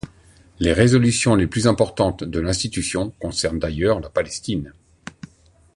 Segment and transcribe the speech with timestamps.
[0.57, 4.73] Les résolutions les plus importantes de l'institution concernent d'ailleurs la Palestine.